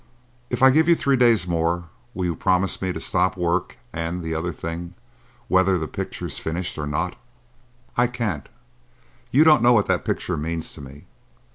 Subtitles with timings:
[0.49, 1.83] "If I give you three days more
[2.15, 4.95] will you promise me to stop work and—the other thing,
[5.47, 7.15] whether the picture's finished or not?"
[7.95, 8.49] "I can't.
[9.29, 11.03] You don't know what that picture means to me.